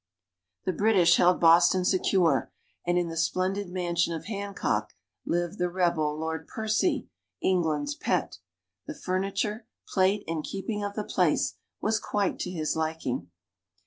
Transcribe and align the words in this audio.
The 0.65 0.73
British 0.73 1.17
held 1.17 1.39
Boston 1.39 1.85
secure, 1.85 2.51
and 2.87 2.97
in 2.97 3.09
the 3.09 3.15
splendid 3.15 3.69
mansion 3.69 4.15
of 4.15 4.25
Hancock 4.25 4.93
lived 5.27 5.59
the 5.59 5.69
rebel, 5.69 6.17
Lord 6.19 6.47
Percy, 6.47 7.07
England's 7.39 7.93
pet. 7.93 8.39
The 8.87 8.95
furniture, 8.95 9.67
plate 9.87 10.23
and 10.27 10.43
keeping 10.43 10.83
of 10.83 10.95
the 10.95 11.03
place 11.03 11.53
were 11.81 11.93
quite 12.01 12.39
to 12.39 12.49
his 12.49 12.75
liking. 12.75 13.29